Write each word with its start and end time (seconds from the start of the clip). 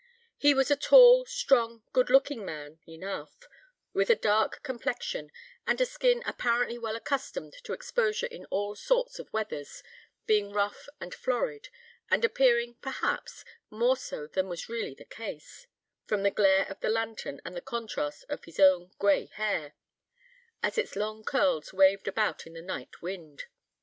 He 0.35 0.55
was 0.55 0.71
a 0.71 0.75
tall, 0.75 1.25
strong, 1.27 1.83
good 1.93 2.09
looking 2.09 2.43
man 2.43 2.79
enough, 2.87 3.37
with 3.93 4.09
a 4.09 4.15
dark 4.15 4.63
complexion, 4.63 5.31
and 5.67 5.79
a 5.79 5.85
skin 5.85 6.23
apparently 6.25 6.79
well 6.79 6.95
accustomed 6.95 7.53
to 7.65 7.73
exposure 7.73 8.25
in 8.25 8.45
all 8.45 8.75
sorts 8.75 9.19
of 9.19 9.31
weathers, 9.31 9.83
being 10.25 10.51
rough 10.53 10.89
and 10.99 11.13
florid, 11.13 11.69
and 12.09 12.25
appearing, 12.25 12.77
perhaps, 12.81 13.45
more 13.69 13.95
so 13.95 14.25
than 14.25 14.47
was 14.49 14.67
really 14.67 14.95
the 14.95 15.05
case, 15.05 15.67
from 16.07 16.23
the 16.23 16.31
glare 16.31 16.65
of 16.67 16.79
the 16.79 16.89
lantern 16.89 17.39
and 17.45 17.55
the 17.55 17.61
contrast 17.61 18.25
of 18.27 18.45
his 18.45 18.59
own 18.59 18.89
gray 18.97 19.27
hair, 19.27 19.75
as 20.63 20.79
its 20.79 20.95
long 20.95 21.23
curls 21.23 21.73
waved 21.73 22.07
about 22.07 22.47
in 22.47 22.53
the 22.53 22.61
night 22.63 23.03
wind. 23.03 23.43